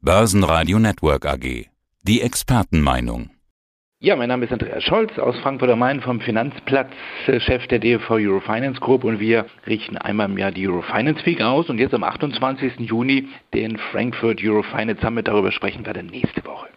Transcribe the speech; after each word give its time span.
Börsenradio 0.00 0.78
Network 0.78 1.26
AG. 1.26 1.66
Die 2.04 2.20
Expertenmeinung. 2.20 3.30
Ja, 3.98 4.14
mein 4.14 4.28
Name 4.28 4.44
ist 4.44 4.52
Andreas 4.52 4.84
Scholz 4.84 5.18
aus 5.18 5.36
Frankfurt 5.40 5.70
am 5.70 5.80
Main 5.80 6.00
vom 6.00 6.20
Finanzplatz, 6.20 6.92
äh, 7.26 7.40
Chef 7.40 7.66
der 7.66 7.80
DFV 7.80 8.12
Eurofinance 8.12 8.78
Group 8.78 9.02
und 9.02 9.18
wir 9.18 9.46
richten 9.66 9.98
einmal 9.98 10.30
im 10.30 10.38
Jahr 10.38 10.52
die 10.52 10.68
Eurofinance 10.68 11.26
Week 11.26 11.40
aus 11.40 11.68
und 11.68 11.78
jetzt 11.78 11.94
am 11.94 12.04
28. 12.04 12.74
Juni 12.78 13.26
den 13.52 13.76
Frankfurt 13.90 14.40
Eurofinance 14.40 15.02
Summit. 15.02 15.26
Darüber 15.26 15.50
sprechen 15.50 15.84
wir 15.84 15.94
dann 15.94 16.06
nächste 16.06 16.44
Woche. 16.44 16.68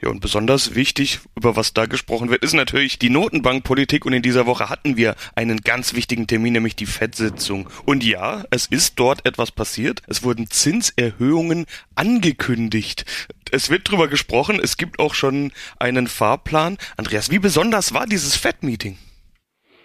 Ja, 0.00 0.10
und 0.10 0.20
besonders 0.20 0.76
wichtig, 0.76 1.18
über 1.34 1.56
was 1.56 1.74
da 1.74 1.86
gesprochen 1.86 2.30
wird, 2.30 2.44
ist 2.44 2.54
natürlich 2.54 2.98
die 2.98 3.10
Notenbankpolitik. 3.10 4.06
Und 4.06 4.12
in 4.12 4.22
dieser 4.22 4.46
Woche 4.46 4.68
hatten 4.68 4.96
wir 4.96 5.16
einen 5.34 5.60
ganz 5.62 5.94
wichtigen 5.94 6.26
Termin, 6.26 6.52
nämlich 6.52 6.76
die 6.76 6.86
FED-Sitzung. 6.86 7.68
Und 7.84 8.04
ja, 8.04 8.44
es 8.50 8.66
ist 8.66 8.94
dort 8.96 9.26
etwas 9.26 9.50
passiert. 9.50 10.02
Es 10.06 10.22
wurden 10.22 10.48
Zinserhöhungen 10.50 11.66
angekündigt. 11.96 13.04
Es 13.50 13.70
wird 13.70 13.90
drüber 13.90 14.06
gesprochen. 14.06 14.60
Es 14.62 14.76
gibt 14.76 15.00
auch 15.00 15.14
schon 15.14 15.52
einen 15.78 16.06
Fahrplan. 16.06 16.78
Andreas, 16.96 17.30
wie 17.30 17.40
besonders 17.40 17.92
war 17.92 18.06
dieses 18.06 18.36
FED-Meeting? 18.36 18.98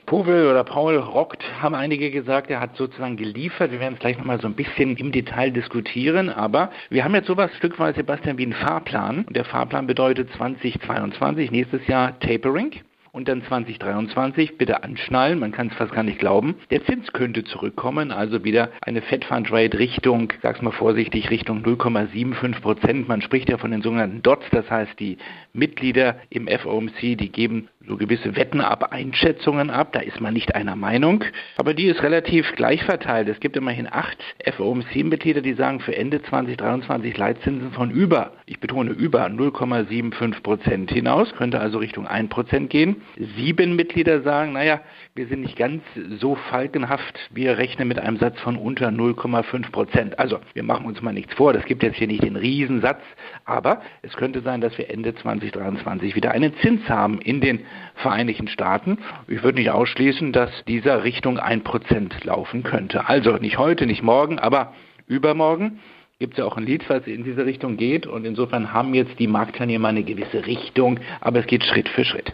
Powell 0.06 0.48
oder 0.48 0.64
Paul 0.64 0.98
rockt, 0.98 1.44
haben 1.62 1.76
einige 1.76 2.12
gesagt, 2.12 2.50
er 2.50 2.60
hat 2.60 2.76
sozusagen 2.76 3.16
geliefert. 3.16 3.72
Wir 3.72 3.80
werden 3.80 3.94
es 3.94 4.00
gleich 4.00 4.18
nochmal 4.18 4.40
so 4.42 4.48
ein 4.48 4.54
bisschen 4.54 4.98
im 4.98 5.12
Detail 5.12 5.52
diskutieren, 5.52 6.30
aber 6.30 6.72
wir 6.90 7.04
haben 7.04 7.16
jetzt 7.16 7.28
sowas 7.28 7.52
stückweise, 7.58 7.98
Sebastian, 7.98 8.38
wie 8.38 8.44
einen 8.44 8.54
Fahrplan. 8.54 9.24
Und 9.26 9.36
der 9.36 9.46
Fahrplan 9.46 9.88
bedeutet 9.88 10.30
2022, 10.34 11.52
nächstes 11.52 11.88
Jahr 11.88 12.20
Tapering 12.20 12.72
und 13.14 13.28
dann 13.28 13.44
2023 13.44 14.58
bitte 14.58 14.84
anschnallen, 14.84 15.40
man 15.40 15.52
kann 15.52 15.68
es 15.68 15.76
fast 15.76 15.94
gar 15.94 16.04
nicht 16.04 16.18
glauben. 16.18 16.56
Der 16.72 16.84
Zins 16.84 17.14
könnte 17.14 17.44
zurückkommen, 17.44 18.12
also 18.12 18.44
wieder 18.44 18.72
eine 18.82 19.04
Fed 19.04 19.24
Fund 19.24 19.52
Rate 19.52 19.78
Richtung, 19.78 20.34
sag's 20.42 20.64
mal 20.64 20.72
vorsichtig, 20.72 21.30
Richtung 21.30 21.64
0,75 21.64 22.60
Prozent. 22.60 23.08
Man 23.08 23.22
spricht 23.22 23.50
ja 23.50 23.60
von 23.60 23.70
den 23.70 23.84
sogenannten 23.84 24.24
Dots, 24.24 24.46
das 24.52 24.70
heißt 24.70 25.00
die 25.00 25.18
Mitglieder 25.54 26.18
im 26.32 26.48
FOMC, 26.48 27.16
die 27.16 27.32
geben 27.32 27.70
so 27.88 27.98
gewisse 27.98 28.36
Wetten 28.36 28.62
ab, 28.62 28.92
Einschätzungen 28.92 29.70
ab, 29.70 29.92
da 29.92 30.00
ist 30.00 30.22
man 30.22 30.34
nicht 30.34 30.56
einer 30.56 30.76
Meinung, 30.76 31.24
aber 31.58 31.74
die 31.74 31.86
ist 31.86 32.02
relativ 32.02 32.54
gleich 32.56 32.84
verteilt. 32.84 33.28
Es 33.28 33.40
gibt 33.40 33.58
immerhin 33.58 33.88
acht 33.92 34.18
FOMC-Mitglieder, 34.58 35.42
die 35.42 35.54
sagen 35.54 35.82
für 35.82 35.96
Ende 35.96 36.22
2023 36.24 37.16
Leitzinsen 37.16 37.72
von 37.74 37.92
über, 37.92 38.32
ich 38.46 38.60
betone 38.60 38.92
über 38.92 39.26
0,75 39.26 40.42
Prozent 40.42 40.92
hinaus, 40.92 41.34
könnte 41.36 41.60
also 41.60 41.78
Richtung 41.78 42.08
1 42.08 42.30
Prozent 42.30 42.70
gehen. 42.70 43.03
Sieben 43.36 43.76
Mitglieder 43.76 44.22
sagen, 44.22 44.54
naja, 44.54 44.82
wir 45.16 45.28
sind 45.28 45.42
nicht 45.42 45.58
ganz 45.58 45.84
so 46.20 46.36
falkenhaft, 46.36 47.20
wir 47.32 47.58
rechnen 47.58 47.88
mit 47.88 48.00
einem 48.00 48.18
Satz 48.18 48.40
von 48.42 48.58
unter 48.58 48.90
0,5 48.90 49.72
Prozent. 49.72 50.20
Also 50.20 50.40
wir 50.54 50.64
machen 50.64 50.86
uns 50.86 51.02
mal 51.02 51.14
nichts 51.14 51.34
vor, 51.36 51.54
das 51.54 51.66
gibt 51.66 51.84
jetzt 51.84 51.98
hier 51.98 52.08
nicht 52.08 52.24
den 52.24 52.36
Riesensatz, 52.36 53.02
aber 53.46 53.82
es 54.02 54.14
könnte 54.16 54.42
sein, 54.42 54.62
dass 54.62 54.78
wir 54.78 54.90
Ende 54.90 55.14
2023 55.16 56.16
wieder 56.16 56.32
einen 56.32 56.56
Zins 56.58 56.88
haben 56.90 57.20
in 57.22 57.42
den 57.42 57.66
Vereinigten 57.96 58.48
Staaten. 58.48 58.98
Ich 59.28 59.44
würde 59.44 59.60
nicht 59.60 59.70
ausschließen, 59.70 60.32
dass 60.32 60.50
dieser 60.66 61.04
Richtung 61.04 61.40
1% 61.40 62.26
laufen 62.26 62.64
könnte. 62.64 63.08
Also 63.08 63.38
nicht 63.38 63.58
heute, 63.58 63.86
nicht 63.86 64.04
morgen, 64.04 64.40
aber 64.40 64.74
übermorgen 65.08 65.80
gibt 66.20 66.34
es 66.34 66.38
ja 66.40 66.46
auch 66.46 66.58
ein 66.58 66.66
Lied, 66.66 66.90
was 66.90 67.06
in 67.06 67.24
diese 67.24 67.46
Richtung 67.46 67.76
geht. 67.76 68.08
Und 68.08 68.26
insofern 68.26 68.72
haben 68.72 68.94
jetzt 68.94 69.20
die 69.20 69.28
Marktteilnehmer 69.28 69.90
eine 69.90 70.04
gewisse 70.04 70.46
Richtung, 70.46 71.00
aber 71.20 71.40
es 71.40 71.48
geht 71.48 71.64
Schritt 71.66 71.90
für 71.90 72.06
Schritt. 72.06 72.34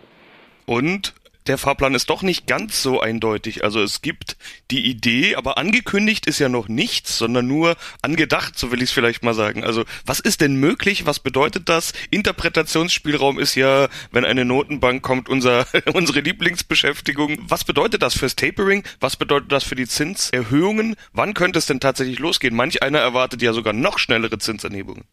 Und 0.70 1.16
der 1.48 1.58
Fahrplan 1.58 1.96
ist 1.96 2.12
doch 2.12 2.22
nicht 2.22 2.46
ganz 2.46 2.84
so 2.84 3.02
eindeutig. 3.02 3.64
Also 3.64 3.82
es 3.82 4.04
gibt 4.04 4.38
die 4.70 4.86
Idee, 4.86 5.36
aber 5.36 5.58
angekündigt 5.58 6.28
ist 6.28 6.38
ja 6.38 6.48
noch 6.48 6.68
nichts, 6.68 7.18
sondern 7.18 7.48
nur 7.48 7.76
angedacht, 8.04 8.60
so 8.60 8.72
will 8.72 8.84
ich 8.84 8.90
es 8.90 8.92
vielleicht 8.92 9.24
mal 9.24 9.34
sagen. 9.34 9.64
Also 9.64 9.84
was 10.06 10.20
ist 10.20 10.42
denn 10.42 10.58
möglich? 10.58 11.08
Was 11.08 11.22
bedeutet 11.22 11.70
das? 11.70 11.94
Interpretationsspielraum 12.12 13.40
ist 13.40 13.56
ja, 13.56 13.90
wenn 14.12 14.26
eine 14.26 14.46
Notenbank 14.46 15.02
kommt, 15.02 15.28
unser, 15.28 15.66
unsere 15.94 16.20
Lieblingsbeschäftigung. 16.20 17.40
Was 17.42 17.64
bedeutet 17.64 18.04
das 18.04 18.16
fürs 18.16 18.36
Tapering? 18.36 18.84
Was 19.00 19.16
bedeutet 19.16 19.52
das 19.52 19.64
für 19.64 19.76
die 19.76 19.88
Zinserhöhungen? 19.88 20.98
Wann 21.14 21.34
könnte 21.34 21.58
es 21.58 21.66
denn 21.66 21.80
tatsächlich 21.80 22.20
losgehen? 22.20 22.56
Manch 22.56 22.84
einer 22.84 23.00
erwartet 23.00 23.42
ja 23.42 23.54
sogar 23.54 23.74
noch 23.74 23.98
schnellere 23.98 24.38
Zinsanhebungen. 24.38 25.06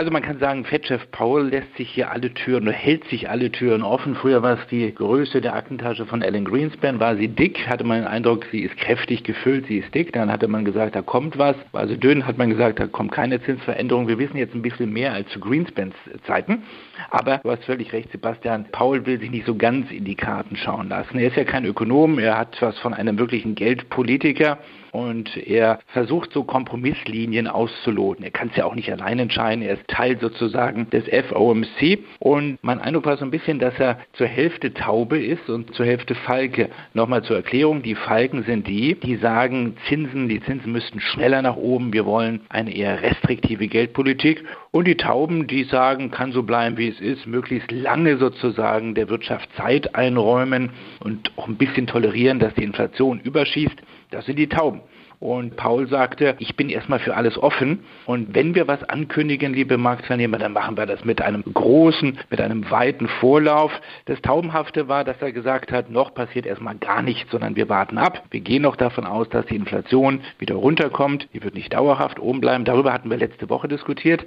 Also 0.00 0.10
man 0.10 0.22
kann 0.22 0.38
sagen, 0.38 0.64
Fettchef 0.64 1.10
Paul 1.10 1.50
lässt 1.50 1.76
sich 1.76 1.90
hier 1.90 2.10
alle 2.10 2.32
Türen 2.32 2.66
hält 2.70 3.04
sich 3.10 3.28
alle 3.28 3.52
Türen 3.52 3.82
offen. 3.82 4.14
Früher 4.14 4.42
war 4.42 4.54
es 4.54 4.66
die 4.68 4.94
Größe 4.94 5.42
der 5.42 5.54
Aktentasche 5.54 6.06
von 6.06 6.22
Alan 6.22 6.46
Greenspan, 6.46 6.98
war 6.98 7.16
sie 7.16 7.28
dick, 7.28 7.68
hatte 7.68 7.84
man 7.84 7.98
den 7.98 8.06
Eindruck, 8.06 8.46
sie 8.50 8.60
ist 8.60 8.78
kräftig 8.78 9.24
gefüllt, 9.24 9.66
sie 9.66 9.76
ist 9.76 9.94
dick. 9.94 10.14
Dann 10.14 10.32
hatte 10.32 10.48
man 10.48 10.64
gesagt, 10.64 10.96
da 10.96 11.02
kommt 11.02 11.36
was. 11.36 11.54
War 11.72 11.86
sie 11.86 11.98
dünn, 11.98 12.26
hat 12.26 12.38
man 12.38 12.48
gesagt, 12.48 12.80
da 12.80 12.86
kommt 12.86 13.12
keine 13.12 13.42
Zinsveränderung. 13.42 14.08
Wir 14.08 14.18
wissen 14.18 14.38
jetzt 14.38 14.54
ein 14.54 14.62
bisschen 14.62 14.90
mehr 14.90 15.12
als 15.12 15.28
zu 15.28 15.38
Greenspans 15.38 15.94
Zeiten. 16.26 16.62
Aber 17.10 17.36
du 17.42 17.50
hast 17.50 17.64
völlig 17.64 17.92
recht, 17.92 18.10
Sebastian. 18.10 18.68
Paul 18.72 19.04
will 19.04 19.20
sich 19.20 19.30
nicht 19.30 19.44
so 19.44 19.54
ganz 19.54 19.90
in 19.90 20.06
die 20.06 20.16
Karten 20.16 20.56
schauen 20.56 20.88
lassen. 20.88 21.18
Er 21.18 21.28
ist 21.28 21.36
ja 21.36 21.44
kein 21.44 21.66
Ökonom, 21.66 22.18
er 22.18 22.38
hat 22.38 22.56
was 22.62 22.78
von 22.78 22.94
einem 22.94 23.18
wirklichen 23.18 23.54
Geldpolitiker 23.54 24.56
und 24.92 25.36
er 25.36 25.80
versucht 25.88 26.32
so 26.32 26.44
Kompromisslinien 26.44 27.46
auszuloten. 27.46 28.24
Er 28.24 28.30
kann 28.30 28.48
es 28.48 28.56
ja 28.56 28.64
auch 28.64 28.74
nicht 28.74 28.92
allein 28.92 29.18
entscheiden, 29.18 29.62
er 29.62 29.74
ist 29.74 29.88
Teil 29.88 30.18
sozusagen 30.20 30.88
des 30.90 31.04
FOMC 31.28 31.98
und 32.18 32.58
mein 32.62 32.80
Eindruck 32.80 33.06
war 33.06 33.16
so 33.16 33.24
ein 33.24 33.30
bisschen, 33.30 33.58
dass 33.58 33.78
er 33.78 33.98
zur 34.14 34.26
Hälfte 34.26 34.74
Taube 34.74 35.18
ist 35.18 35.48
und 35.48 35.74
zur 35.74 35.86
Hälfte 35.86 36.14
Falke. 36.14 36.70
Nochmal 36.94 37.22
zur 37.22 37.36
Erklärung, 37.36 37.82
die 37.82 37.94
Falken 37.94 38.44
sind 38.44 38.66
die, 38.66 38.94
die 38.94 39.16
sagen, 39.16 39.76
Zinsen, 39.88 40.28
die 40.28 40.40
Zinsen 40.40 40.72
müssten 40.72 41.00
schneller 41.00 41.42
nach 41.42 41.56
oben, 41.56 41.92
wir 41.92 42.06
wollen 42.06 42.40
eine 42.48 42.74
eher 42.74 43.02
restriktive 43.02 43.68
Geldpolitik 43.68 44.44
und 44.70 44.86
die 44.86 44.96
Tauben, 44.96 45.46
die 45.46 45.64
sagen, 45.64 46.10
kann 46.10 46.32
so 46.32 46.42
bleiben, 46.42 46.76
wie 46.76 46.88
es 46.88 47.00
ist, 47.00 47.26
möglichst 47.26 47.70
lange 47.70 48.16
sozusagen 48.18 48.94
der 48.94 49.08
Wirtschaft 49.08 49.48
Zeit 49.56 49.94
einräumen 49.94 50.70
und 51.00 51.32
auch 51.36 51.48
ein 51.48 51.56
bisschen 51.56 51.86
tolerieren, 51.86 52.38
dass 52.38 52.54
die 52.54 52.64
Inflation 52.64 53.20
überschießt. 53.20 53.76
Das 54.10 54.26
sind 54.26 54.38
die 54.38 54.48
Tauben. 54.48 54.80
Und 55.20 55.56
Paul 55.56 55.86
sagte, 55.86 56.34
ich 56.38 56.56
bin 56.56 56.70
erstmal 56.70 56.98
für 56.98 57.14
alles 57.14 57.36
offen. 57.36 57.80
Und 58.06 58.34
wenn 58.34 58.54
wir 58.54 58.66
was 58.66 58.82
ankündigen, 58.84 59.52
liebe 59.52 59.76
Marktteilnehmer, 59.76 60.38
dann 60.38 60.54
machen 60.54 60.78
wir 60.78 60.86
das 60.86 61.04
mit 61.04 61.20
einem 61.20 61.44
großen, 61.44 62.18
mit 62.30 62.40
einem 62.40 62.70
weiten 62.70 63.06
Vorlauf. 63.06 63.70
Das 64.06 64.22
Taubenhafte 64.22 64.88
war, 64.88 65.04
dass 65.04 65.20
er 65.20 65.32
gesagt 65.32 65.72
hat, 65.72 65.90
noch 65.90 66.14
passiert 66.14 66.46
erstmal 66.46 66.76
gar 66.76 67.02
nichts, 67.02 67.30
sondern 67.30 67.54
wir 67.54 67.68
warten 67.68 67.98
ab. 67.98 68.24
Wir 68.30 68.40
gehen 68.40 68.62
noch 68.62 68.76
davon 68.76 69.04
aus, 69.04 69.28
dass 69.28 69.44
die 69.44 69.56
Inflation 69.56 70.22
wieder 70.38 70.54
runterkommt. 70.54 71.28
Die 71.34 71.42
wird 71.42 71.54
nicht 71.54 71.74
dauerhaft 71.74 72.18
oben 72.18 72.40
bleiben. 72.40 72.64
Darüber 72.64 72.90
hatten 72.90 73.10
wir 73.10 73.18
letzte 73.18 73.50
Woche 73.50 73.68
diskutiert. 73.68 74.24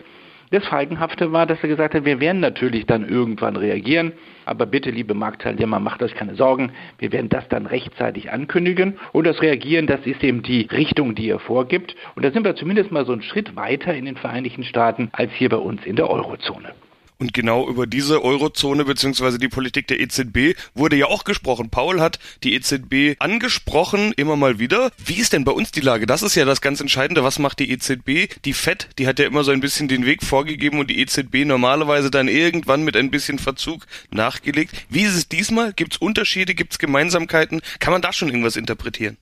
Das 0.54 0.68
Feigenhafte 0.68 1.32
war, 1.32 1.48
dass 1.48 1.64
er 1.64 1.70
gesagt 1.70 1.96
hat, 1.96 2.06
wir 2.06 2.20
werden 2.20 2.40
natürlich 2.40 2.86
dann 2.86 3.10
irgendwann 3.10 3.56
reagieren, 3.56 4.12
aber 4.46 4.68
bitte, 4.68 4.92
liebe 4.92 5.16
Marktteilnehmer, 5.16 5.80
macht 5.80 6.04
euch 6.04 6.14
keine 6.14 6.36
Sorgen, 6.36 6.74
wir 7.00 7.12
werden 7.12 7.28
das 7.28 7.48
dann 7.50 7.66
rechtzeitig 7.66 8.32
ankündigen. 8.32 9.00
Und 9.14 9.26
das 9.26 9.42
Reagieren, 9.42 9.88
das 9.88 10.06
ist 10.06 10.24
eben 10.24 10.44
die 10.44 10.68
Richtung, 10.72 11.16
die 11.16 11.28
er 11.28 11.40
vorgibt. 11.40 11.96
Und 12.14 12.24
da 12.24 12.30
sind 12.30 12.46
wir 12.46 12.56
zumindest 12.56 12.92
mal 12.92 13.04
so 13.04 13.14
einen 13.14 13.24
Schritt 13.24 13.56
weiter 13.56 13.96
in 13.96 14.06
den 14.06 14.16
Vereinigten 14.16 14.64
Staaten 14.64 15.10
als 15.12 15.32
hier 15.32 15.50
bei 15.50 15.58
uns 15.58 15.84
in 15.88 15.96
der 15.96 16.08
Eurozone. 16.08 16.76
Und 17.24 17.34
genau 17.34 17.70
über 17.70 17.88
diese 17.88 18.22
Eurozone 18.22 18.84
beziehungsweise 18.84 19.38
die 19.38 19.48
Politik 19.48 19.88
der 19.88 20.02
EZB 20.02 20.58
wurde 20.76 20.98
ja 20.98 21.06
auch 21.06 21.24
gesprochen. 21.24 21.70
Paul 21.70 22.02
hat 22.02 22.20
die 22.44 22.54
EZB 22.54 23.16
angesprochen, 23.18 24.12
immer 24.18 24.36
mal 24.36 24.60
wieder. 24.60 24.92
Wie 24.98 25.14
ist 25.14 25.32
denn 25.32 25.46
bei 25.46 25.54
uns 25.54 25.72
die 25.72 25.80
Lage? 25.80 26.06
Das 26.06 26.22
ist 26.22 26.36
ja 26.36 26.44
das 26.44 26.60
ganz 26.60 26.82
Entscheidende. 26.82 27.24
Was 27.24 27.40
macht 27.40 27.60
die 27.60 27.72
EZB? 27.72 28.28
Die 28.44 28.52
FED, 28.52 28.90
die 29.00 29.08
hat 29.08 29.20
ja 29.20 29.26
immer 29.26 29.46
so 29.46 29.52
ein 29.52 29.62
bisschen 29.62 29.88
den 29.88 30.06
Weg 30.06 30.22
vorgegeben 30.22 30.80
und 30.80 30.90
die 30.90 31.00
EZB 31.00 31.46
normalerweise 31.46 32.12
dann 32.12 32.28
irgendwann 32.28 32.84
mit 32.84 32.98
ein 32.98 33.10
bisschen 33.10 33.40
Verzug 33.40 33.86
nachgelegt. 34.12 34.74
Wie 34.90 35.04
ist 35.04 35.16
es 35.16 35.30
diesmal? 35.30 35.72
Gibt 35.72 35.94
es 35.94 36.00
Unterschiede? 36.00 36.54
Gibt 36.56 36.74
es 36.74 36.78
Gemeinsamkeiten? 36.78 37.62
Kann 37.80 37.94
man 37.94 38.02
da 38.02 38.12
schon 38.12 38.28
irgendwas 38.28 38.58
interpretieren? 38.58 39.16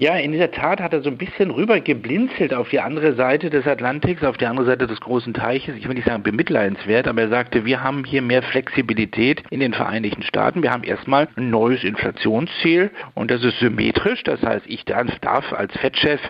Ja, 0.00 0.14
in 0.14 0.30
der 0.30 0.52
Tat 0.52 0.80
hat 0.80 0.92
er 0.92 1.02
so 1.02 1.10
ein 1.10 1.18
bisschen 1.18 1.50
rüber 1.50 1.80
geblinzelt 1.80 2.54
auf 2.54 2.68
die 2.68 2.78
andere 2.78 3.14
Seite 3.14 3.50
des 3.50 3.66
Atlantiks, 3.66 4.22
auf 4.22 4.36
die 4.36 4.46
andere 4.46 4.64
Seite 4.64 4.86
des 4.86 5.00
großen 5.00 5.34
Teiches. 5.34 5.74
Ich 5.76 5.88
will 5.88 5.96
nicht 5.96 6.06
sagen 6.06 6.22
bemitleidenswert, 6.22 7.08
aber 7.08 7.22
er 7.22 7.28
sagte, 7.30 7.64
wir 7.64 7.82
haben 7.82 8.04
hier 8.04 8.22
mehr 8.22 8.44
Flexibilität 8.44 9.42
in 9.50 9.58
den 9.58 9.74
Vereinigten 9.74 10.22
Staaten. 10.22 10.62
Wir 10.62 10.70
haben 10.70 10.84
erstmal 10.84 11.26
ein 11.34 11.50
neues 11.50 11.82
Inflationsziel 11.82 12.92
und 13.14 13.32
das 13.32 13.42
ist 13.42 13.58
symmetrisch. 13.58 14.22
Das 14.22 14.40
heißt, 14.40 14.66
ich 14.68 14.84
darf 14.84 15.52
als 15.52 15.76
Fettchef 15.78 16.20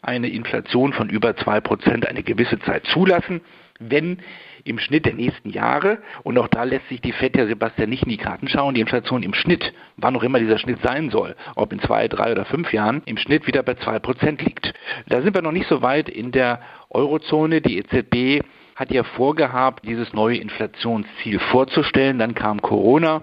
eine 0.00 0.30
Inflation 0.30 0.94
von 0.94 1.10
über 1.10 1.36
zwei 1.36 1.60
Prozent 1.60 2.08
eine 2.08 2.22
gewisse 2.22 2.58
Zeit 2.60 2.86
zulassen, 2.86 3.42
wenn 3.78 4.20
im 4.68 4.78
Schnitt 4.78 5.06
der 5.06 5.14
nächsten 5.14 5.50
Jahre, 5.50 5.98
und 6.22 6.38
auch 6.38 6.48
da 6.48 6.64
lässt 6.64 6.88
sich 6.88 7.00
die 7.00 7.12
FED 7.12 7.36
ja 7.36 7.46
Sebastian 7.46 7.90
nicht 7.90 8.04
in 8.04 8.10
die 8.10 8.16
Karten 8.16 8.48
schauen, 8.48 8.74
die 8.74 8.80
Inflation 8.80 9.22
im 9.22 9.34
Schnitt, 9.34 9.72
wann 9.96 10.16
auch 10.16 10.22
immer 10.22 10.38
dieser 10.38 10.58
Schnitt 10.58 10.80
sein 10.82 11.10
soll, 11.10 11.34
ob 11.56 11.72
in 11.72 11.80
zwei, 11.80 12.08
drei 12.08 12.32
oder 12.32 12.44
fünf 12.44 12.72
Jahren, 12.72 13.02
im 13.06 13.16
Schnitt 13.16 13.46
wieder 13.46 13.62
bei 13.62 13.74
zwei 13.74 13.98
Prozent 13.98 14.42
liegt. 14.42 14.74
Da 15.08 15.22
sind 15.22 15.34
wir 15.34 15.42
noch 15.42 15.52
nicht 15.52 15.68
so 15.68 15.82
weit 15.82 16.08
in 16.08 16.32
der 16.32 16.60
Eurozone. 16.90 17.60
Die 17.60 17.78
EZB 17.78 18.44
hat 18.76 18.90
ja 18.92 19.02
vorgehabt, 19.02 19.84
dieses 19.86 20.12
neue 20.12 20.36
Inflationsziel 20.36 21.38
vorzustellen. 21.38 22.18
Dann 22.18 22.34
kam 22.34 22.62
Corona 22.62 23.22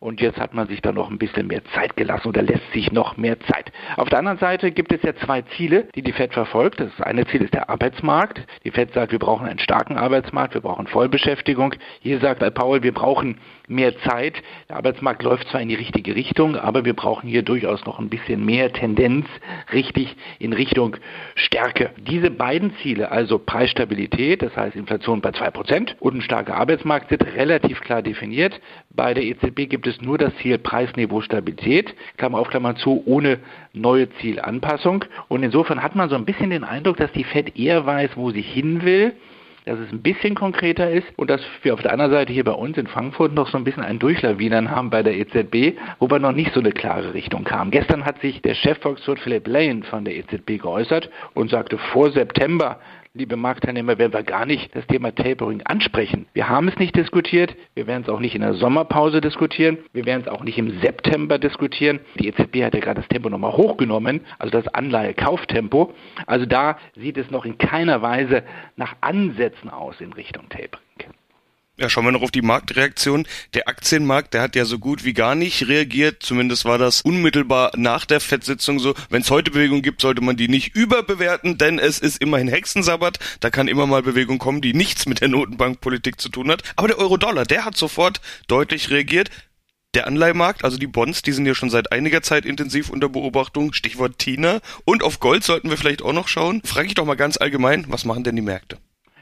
und 0.00 0.20
jetzt 0.20 0.38
hat 0.38 0.54
man 0.54 0.68
sich 0.68 0.80
da 0.80 0.92
noch 0.92 1.10
ein 1.10 1.18
bisschen 1.18 1.48
mehr 1.48 1.64
Zeit 1.74 1.96
gelassen 1.96 2.28
oder 2.28 2.42
lässt 2.42 2.72
sich 2.72 2.92
noch 2.92 3.16
mehr 3.16 3.38
Zeit. 3.40 3.72
Auf 3.96 4.08
der 4.08 4.18
anderen 4.20 4.38
Seite 4.38 4.70
gibt 4.70 4.92
es 4.92 5.02
ja 5.02 5.14
zwei 5.16 5.42
Ziele, 5.56 5.88
die 5.94 6.02
die 6.02 6.12
Fed 6.12 6.32
verfolgt. 6.32 6.80
Das 6.80 7.00
eine 7.00 7.26
Ziel 7.26 7.42
ist 7.42 7.54
der 7.54 7.68
Arbeitsmarkt. 7.68 8.40
Die 8.64 8.70
Fed 8.70 8.92
sagt, 8.94 9.12
wir 9.12 9.18
brauchen 9.18 9.46
einen 9.46 9.58
starken 9.58 9.96
Arbeitsmarkt, 9.96 10.54
wir 10.54 10.60
brauchen 10.60 10.86
Vollbeschäftigung. 10.86 11.74
Hier 12.00 12.20
sagt 12.20 12.38
Paul, 12.54 12.82
wir 12.82 12.94
brauchen 12.94 13.38
mehr 13.68 13.96
Zeit. 14.00 14.42
Der 14.68 14.76
Arbeitsmarkt 14.76 15.22
läuft 15.22 15.48
zwar 15.48 15.60
in 15.60 15.68
die 15.68 15.74
richtige 15.74 16.14
Richtung, 16.14 16.56
aber 16.56 16.84
wir 16.84 16.94
brauchen 16.94 17.28
hier 17.28 17.42
durchaus 17.42 17.84
noch 17.86 17.98
ein 17.98 18.08
bisschen 18.08 18.44
mehr 18.44 18.72
Tendenz 18.72 19.26
richtig 19.72 20.16
in 20.38 20.52
Richtung 20.52 20.96
Stärke. 21.34 21.90
Diese 21.96 22.30
beiden 22.30 22.74
Ziele, 22.82 23.10
also 23.10 23.38
Preisstabilität, 23.38 24.42
das 24.42 24.56
heißt 24.56 24.76
Inflation 24.76 25.20
bei 25.20 25.30
2% 25.30 25.96
und 26.00 26.16
ein 26.16 26.22
starker 26.22 26.56
Arbeitsmarkt, 26.56 27.10
sind 27.10 27.24
relativ 27.34 27.80
klar 27.80 28.02
definiert. 28.02 28.60
Bei 28.90 29.14
der 29.14 29.24
EZB 29.24 29.68
gibt 29.68 29.86
es 29.86 30.00
nur 30.00 30.18
das 30.18 30.34
Ziel 30.36 30.58
Preisniveau 30.58 31.20
Stabilität, 31.20 31.94
Klammer 32.16 32.38
auf 32.38 32.48
Klammer 32.48 32.76
zu, 32.76 33.02
ohne 33.06 33.38
neue 33.72 34.10
Zielanpassung. 34.14 35.04
Und 35.28 35.42
insofern 35.42 35.82
hat 35.82 35.94
man 35.94 36.08
so 36.08 36.16
ein 36.16 36.24
bisschen 36.24 36.50
den 36.50 36.64
Eindruck, 36.64 36.96
dass 36.96 37.12
die 37.12 37.24
Fed 37.24 37.56
eher 37.56 37.86
weiß, 37.86 38.10
wo 38.16 38.30
sie 38.30 38.42
hin 38.42 38.82
will 38.82 39.14
dass 39.64 39.78
es 39.78 39.92
ein 39.92 40.02
bisschen 40.02 40.34
konkreter 40.34 40.90
ist 40.90 41.06
und 41.16 41.30
dass 41.30 41.40
wir 41.62 41.74
auf 41.74 41.82
der 41.82 41.92
anderen 41.92 42.12
Seite 42.12 42.32
hier 42.32 42.44
bei 42.44 42.52
uns 42.52 42.76
in 42.78 42.86
Frankfurt 42.86 43.34
noch 43.34 43.48
so 43.48 43.58
ein 43.58 43.64
bisschen 43.64 43.82
ein 43.82 43.98
Durchlawinern 43.98 44.70
haben 44.70 44.90
bei 44.90 45.02
der 45.02 45.16
EZB, 45.16 45.78
wo 45.98 46.10
wir 46.10 46.18
noch 46.18 46.32
nicht 46.32 46.52
so 46.54 46.60
eine 46.60 46.72
klare 46.72 47.14
Richtung 47.14 47.44
kamen. 47.44 47.70
Gestern 47.70 48.04
hat 48.04 48.20
sich 48.20 48.42
der 48.42 48.54
Chefvolkswirt 48.54 49.20
Philipp 49.20 49.46
Lane 49.46 49.82
von 49.84 50.04
der 50.04 50.16
EZB 50.16 50.60
geäußert 50.60 51.10
und 51.34 51.50
sagte, 51.50 51.78
vor 51.78 52.10
September 52.10 52.78
liebe 53.18 53.36
Marktteilnehmer, 53.36 53.98
werden 53.98 54.12
wir 54.12 54.22
gar 54.22 54.46
nicht 54.46 54.74
das 54.74 54.86
Thema 54.86 55.12
Tapering 55.12 55.62
ansprechen. 55.62 56.26
Wir 56.32 56.48
haben 56.48 56.68
es 56.68 56.76
nicht 56.78 56.94
diskutiert, 56.94 57.54
wir 57.74 57.86
werden 57.86 58.04
es 58.04 58.08
auch 58.08 58.20
nicht 58.20 58.34
in 58.34 58.42
der 58.42 58.54
Sommerpause 58.54 59.20
diskutieren, 59.20 59.78
wir 59.92 60.06
werden 60.06 60.22
es 60.22 60.28
auch 60.28 60.44
nicht 60.44 60.56
im 60.56 60.80
September 60.80 61.38
diskutieren. 61.38 62.00
Die 62.18 62.28
EZB 62.28 62.62
hat 62.62 62.74
ja 62.74 62.80
gerade 62.80 63.00
das 63.00 63.08
Tempo 63.08 63.28
nochmal 63.28 63.52
hochgenommen, 63.52 64.20
also 64.38 64.52
das 64.52 64.68
Anleihekauftempo. 64.68 65.92
Also 66.26 66.46
da 66.46 66.78
sieht 66.94 67.18
es 67.18 67.30
noch 67.30 67.44
in 67.44 67.58
keiner 67.58 68.02
Weise 68.02 68.44
nach 68.76 68.94
Ansätzen 69.00 69.68
aus 69.68 70.00
in 70.00 70.12
Richtung 70.12 70.48
Tapering. 70.48 71.17
Ja, 71.80 71.88
schauen 71.88 72.06
wir 72.06 72.10
noch 72.10 72.22
auf 72.22 72.32
die 72.32 72.42
Marktreaktion. 72.42 73.24
Der 73.54 73.68
Aktienmarkt, 73.68 74.34
der 74.34 74.42
hat 74.42 74.56
ja 74.56 74.64
so 74.64 74.80
gut 74.80 75.04
wie 75.04 75.12
gar 75.12 75.36
nicht 75.36 75.68
reagiert. 75.68 76.24
Zumindest 76.24 76.64
war 76.64 76.76
das 76.76 77.02
unmittelbar 77.02 77.70
nach 77.76 78.04
der 78.04 78.18
FED-Sitzung 78.18 78.80
so. 78.80 78.94
Wenn 79.10 79.22
es 79.22 79.30
heute 79.30 79.52
Bewegung 79.52 79.80
gibt, 79.80 80.00
sollte 80.00 80.20
man 80.20 80.36
die 80.36 80.48
nicht 80.48 80.74
überbewerten, 80.74 81.56
denn 81.56 81.78
es 81.78 82.00
ist 82.00 82.20
immerhin 82.20 82.48
Hexensabbat. 82.48 83.20
Da 83.38 83.50
kann 83.50 83.68
immer 83.68 83.86
mal 83.86 84.02
Bewegung 84.02 84.38
kommen, 84.38 84.60
die 84.60 84.74
nichts 84.74 85.06
mit 85.06 85.20
der 85.20 85.28
Notenbankpolitik 85.28 86.20
zu 86.20 86.30
tun 86.30 86.50
hat. 86.50 86.64
Aber 86.74 86.88
der 86.88 86.98
Euro-Dollar, 86.98 87.44
der 87.44 87.64
hat 87.64 87.76
sofort 87.76 88.20
deutlich 88.48 88.90
reagiert. 88.90 89.30
Der 89.94 90.08
Anleihemarkt, 90.08 90.64
also 90.64 90.78
die 90.78 90.88
Bonds, 90.88 91.22
die 91.22 91.32
sind 91.32 91.46
ja 91.46 91.54
schon 91.54 91.70
seit 91.70 91.92
einiger 91.92 92.22
Zeit 92.22 92.44
intensiv 92.44 92.90
unter 92.90 93.08
Beobachtung. 93.08 93.72
Stichwort 93.72 94.18
Tina. 94.18 94.62
Und 94.84 95.04
auf 95.04 95.20
Gold 95.20 95.44
sollten 95.44 95.70
wir 95.70 95.76
vielleicht 95.76 96.02
auch 96.02 96.12
noch 96.12 96.26
schauen. 96.26 96.60
Frage 96.64 96.88
ich 96.88 96.94
doch 96.94 97.04
mal 97.04 97.14
ganz 97.14 97.36
allgemein, 97.36 97.84
was 97.86 98.04
machen 98.04 98.24
denn 98.24 98.34
die 98.34 98.42
Märkte? 98.42 98.78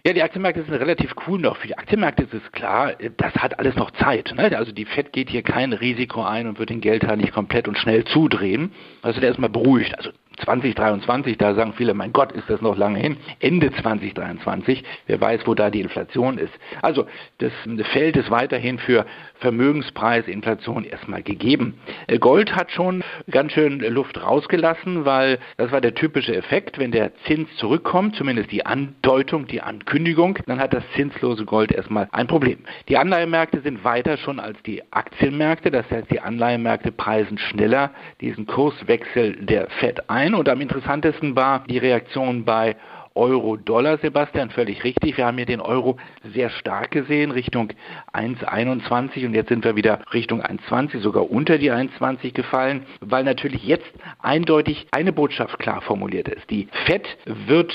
Ja, 0.06 0.12
die 0.12 0.22
Aktienmärkte 0.22 0.62
sind 0.62 0.72
relativ 0.72 1.16
cool 1.26 1.40
noch. 1.40 1.56
Für 1.56 1.66
die 1.66 1.76
Aktienmärkte 1.76 2.22
ist 2.22 2.32
es 2.32 2.52
klar, 2.52 2.92
das 3.16 3.34
hat 3.34 3.58
alles 3.58 3.74
noch 3.74 3.90
Zeit. 3.90 4.32
Ne? 4.36 4.56
Also 4.56 4.70
die 4.70 4.84
FED 4.84 5.12
geht 5.12 5.30
hier 5.30 5.42
kein 5.42 5.72
Risiko 5.72 6.22
ein 6.22 6.46
und 6.46 6.60
wird 6.60 6.70
den 6.70 6.80
Geldhahn 6.80 7.18
nicht 7.18 7.32
komplett 7.32 7.66
und 7.66 7.76
schnell 7.76 8.04
zudrehen. 8.04 8.70
Also 9.02 9.20
der 9.20 9.32
ist 9.32 9.40
mal 9.40 9.48
beruhigt. 9.48 9.98
Also 9.98 10.10
2023, 10.44 11.38
da 11.38 11.54
sagen 11.54 11.74
viele, 11.76 11.94
mein 11.94 12.12
Gott, 12.12 12.32
ist 12.32 12.48
das 12.48 12.60
noch 12.60 12.76
lange 12.76 12.98
hin. 12.98 13.16
Ende 13.40 13.72
2023, 13.72 14.84
wer 15.06 15.20
weiß, 15.20 15.42
wo 15.46 15.54
da 15.54 15.70
die 15.70 15.80
Inflation 15.80 16.38
ist. 16.38 16.52
Also 16.82 17.06
das 17.38 17.52
Feld 17.92 18.16
ist 18.16 18.30
weiterhin 18.30 18.78
für 18.78 19.06
Vermögenspreisinflation 19.40 20.84
erstmal 20.84 21.22
gegeben. 21.22 21.78
Äh, 22.06 22.18
Gold 22.18 22.54
hat 22.54 22.70
schon 22.70 23.02
ganz 23.30 23.52
schön 23.52 23.80
Luft 23.80 24.22
rausgelassen, 24.22 25.04
weil 25.04 25.38
das 25.56 25.72
war 25.72 25.80
der 25.80 25.94
typische 25.94 26.34
Effekt, 26.34 26.78
wenn 26.78 26.90
der 26.90 27.14
Zins 27.26 27.48
zurückkommt, 27.56 28.16
zumindest 28.16 28.50
die 28.52 28.64
Andeutung, 28.64 29.46
die 29.46 29.60
Ankündigung, 29.60 30.38
dann 30.46 30.58
hat 30.58 30.74
das 30.74 30.84
zinslose 30.94 31.44
Gold 31.44 31.72
erstmal 31.72 32.08
ein 32.12 32.26
Problem. 32.26 32.58
Die 32.88 32.96
Anleihemärkte 32.96 33.60
sind 33.60 33.84
weiter 33.84 34.16
schon 34.16 34.40
als 34.40 34.60
die 34.62 34.82
Aktienmärkte, 34.92 35.70
das 35.70 35.90
heißt 35.90 36.10
die 36.10 36.20
Anleihemärkte 36.20 36.92
preisen 36.92 37.38
schneller 37.38 37.90
diesen 38.20 38.46
Kurswechsel 38.46 39.36
der 39.36 39.68
Fed 39.70 40.08
ein 40.26 40.34
und 40.34 40.48
am 40.48 40.60
interessantesten 40.60 41.36
war 41.36 41.64
die 41.68 41.78
Reaktion 41.78 42.44
bei 42.44 42.76
Euro-Dollar, 43.14 43.96
Sebastian, 43.98 44.50
völlig 44.50 44.84
richtig. 44.84 45.16
Wir 45.16 45.24
haben 45.24 45.38
hier 45.38 45.46
den 45.46 45.60
Euro 45.60 45.96
sehr 46.34 46.50
stark 46.50 46.90
gesehen, 46.90 47.30
Richtung 47.30 47.72
1,21 48.12 49.24
und 49.24 49.34
jetzt 49.34 49.48
sind 49.48 49.64
wir 49.64 49.74
wieder 49.74 50.00
Richtung 50.12 50.42
1,20, 50.42 50.98
sogar 50.98 51.30
unter 51.30 51.56
die 51.58 51.72
1,20 51.72 52.32
gefallen, 52.32 52.84
weil 53.00 53.24
natürlich 53.24 53.64
jetzt 53.64 53.90
eindeutig 54.20 54.86
eine 54.90 55.12
Botschaft 55.12 55.58
klar 55.58 55.80
formuliert 55.80 56.28
ist. 56.28 56.50
Die 56.50 56.68
FED 56.84 57.06
wird 57.46 57.72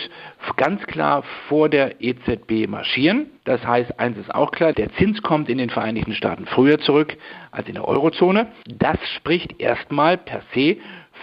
ganz 0.58 0.84
klar 0.84 1.24
vor 1.48 1.70
der 1.70 2.02
EZB 2.02 2.68
marschieren. 2.68 3.28
Das 3.44 3.66
heißt, 3.66 4.00
eins 4.00 4.20
ist 4.20 4.36
auch 4.36 4.52
klar, 4.52 4.74
der 4.74 4.94
Zins 4.94 5.24
kommt 5.24 5.50
in 5.50 5.58
den 5.58 5.72
Vereinigten 5.72 6.14
Staaten 6.14 6.46
früher 6.46 6.78
zurück 6.80 7.18
als 7.50 7.68
in 7.68 7.74
der 7.74 7.88
Eurozone. 7.88 8.48
Das 8.68 8.98
spricht 9.16 9.60
erstmal 9.60 10.18
per 10.18 10.44
se 10.54 10.78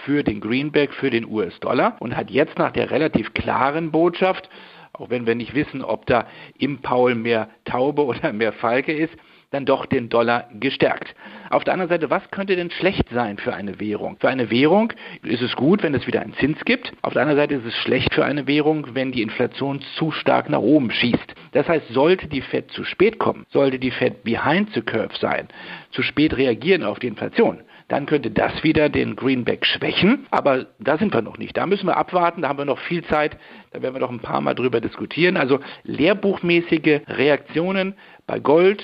für 0.05 0.23
den 0.23 0.39
Greenback, 0.39 0.93
für 0.93 1.09
den 1.09 1.25
US-Dollar 1.25 1.97
und 1.99 2.15
hat 2.15 2.29
jetzt 2.29 2.57
nach 2.57 2.71
der 2.71 2.91
relativ 2.91 3.33
klaren 3.33 3.91
Botschaft, 3.91 4.49
auch 4.93 5.09
wenn 5.09 5.25
wir 5.25 5.35
nicht 5.35 5.53
wissen, 5.53 5.83
ob 5.83 6.05
da 6.05 6.27
im 6.57 6.81
Paul 6.81 7.15
mehr 7.15 7.49
Taube 7.65 8.03
oder 8.05 8.33
mehr 8.33 8.53
Falke 8.53 8.93
ist, 8.93 9.15
dann 9.51 9.65
doch 9.65 9.85
den 9.85 10.09
Dollar 10.09 10.47
gestärkt. 10.59 11.15
Auf 11.49 11.63
der 11.63 11.73
anderen 11.73 11.89
Seite, 11.89 12.09
was 12.09 12.29
könnte 12.29 12.55
denn 12.55 12.69
schlecht 12.69 13.09
sein 13.09 13.37
für 13.37 13.53
eine 13.53 13.79
Währung? 13.79 14.17
Für 14.19 14.29
eine 14.29 14.51
Währung 14.51 14.93
ist 15.23 15.41
es 15.41 15.55
gut, 15.55 15.81
wenn 15.81 15.95
es 15.95 16.05
wieder 16.05 16.21
einen 16.21 16.33
Zins 16.35 16.63
gibt. 16.65 16.93
Auf 17.01 17.13
der 17.13 17.23
anderen 17.23 17.39
Seite 17.39 17.55
ist 17.55 17.65
es 17.65 17.75
schlecht 17.77 18.13
für 18.13 18.23
eine 18.23 18.45
Währung, 18.45 18.93
wenn 18.93 19.11
die 19.11 19.23
Inflation 19.23 19.81
zu 19.95 20.11
stark 20.11 20.49
nach 20.49 20.59
oben 20.59 20.91
schießt. 20.91 21.33
Das 21.53 21.67
heißt, 21.67 21.87
sollte 21.89 22.27
die 22.27 22.41
Fed 22.41 22.69
zu 22.71 22.83
spät 22.83 23.17
kommen, 23.17 23.45
sollte 23.49 23.79
die 23.79 23.91
Fed 23.91 24.23
behind 24.23 24.71
the 24.73 24.81
curve 24.81 25.15
sein, 25.19 25.47
zu 25.91 26.03
spät 26.03 26.37
reagieren 26.37 26.83
auf 26.83 26.99
die 26.99 27.07
Inflation, 27.07 27.63
dann 27.89 28.05
könnte 28.05 28.31
das 28.31 28.63
wieder 28.63 28.87
den 28.87 29.15
Greenback 29.15 29.65
schwächen. 29.65 30.27
Aber 30.31 30.67
da 30.79 30.97
sind 30.97 31.13
wir 31.13 31.21
noch 31.21 31.37
nicht. 31.37 31.57
Da 31.57 31.65
müssen 31.65 31.87
wir 31.87 31.97
abwarten, 31.97 32.43
da 32.43 32.49
haben 32.49 32.59
wir 32.59 32.65
noch 32.65 32.79
viel 32.79 33.03
Zeit, 33.03 33.37
da 33.71 33.81
werden 33.81 33.95
wir 33.95 33.99
noch 33.99 34.11
ein 34.11 34.21
paar 34.21 34.39
Mal 34.39 34.55
drüber 34.55 34.79
diskutieren. 34.79 35.35
Also 35.35 35.59
lehrbuchmäßige 35.83 37.01
Reaktionen 37.07 37.95
bei 38.25 38.39
Gold, 38.39 38.81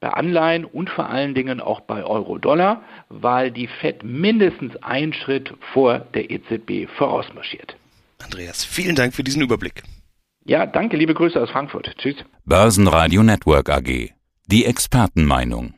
bei 0.00 0.08
Anleihen 0.08 0.64
und 0.64 0.88
vor 0.88 1.10
allen 1.10 1.34
Dingen 1.34 1.60
auch 1.60 1.80
bei 1.80 2.04
Euro-Dollar, 2.04 2.82
weil 3.08 3.50
die 3.50 3.66
Fed 3.66 4.04
mindestens 4.04 4.76
einen 4.82 5.12
Schritt 5.12 5.52
vor 5.72 6.00
der 6.14 6.30
EZB 6.30 6.88
vorausmarschiert. 6.96 7.76
Andreas, 8.22 8.64
vielen 8.64 8.94
Dank 8.94 9.14
für 9.14 9.24
diesen 9.24 9.42
Überblick. 9.42 9.82
Ja, 10.44 10.66
danke, 10.66 10.96
liebe 10.96 11.14
Grüße 11.14 11.40
aus 11.40 11.50
Frankfurt. 11.50 11.90
Tschüss. 11.98 12.16
Börsenradio 12.44 13.22
Network 13.22 13.70
AG. 13.70 14.10
Die 14.46 14.66
Expertenmeinung. 14.66 15.74